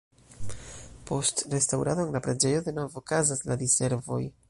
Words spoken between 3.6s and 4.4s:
di-servoj.